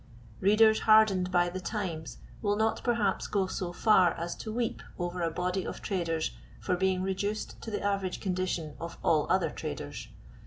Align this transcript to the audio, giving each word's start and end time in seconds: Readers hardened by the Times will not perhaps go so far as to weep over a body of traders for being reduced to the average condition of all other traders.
Readers 0.39 0.79
hardened 0.89 1.29
by 1.31 1.47
the 1.47 1.59
Times 1.59 2.17
will 2.41 2.55
not 2.55 2.83
perhaps 2.83 3.27
go 3.27 3.45
so 3.45 3.71
far 3.71 4.13
as 4.13 4.33
to 4.35 4.51
weep 4.51 4.81
over 4.97 5.21
a 5.21 5.29
body 5.29 5.63
of 5.63 5.79
traders 5.83 6.31
for 6.59 6.75
being 6.75 7.03
reduced 7.03 7.61
to 7.61 7.69
the 7.69 7.83
average 7.83 8.19
condition 8.19 8.73
of 8.79 8.97
all 9.03 9.27
other 9.29 9.51
traders. 9.51 10.07